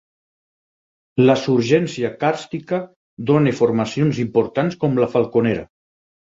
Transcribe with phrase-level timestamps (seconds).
[1.29, 2.81] La surgència càrstica
[3.33, 5.71] dóna formacions importants com la Falconera.